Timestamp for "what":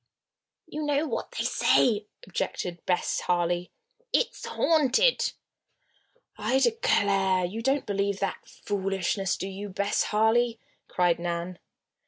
1.05-1.29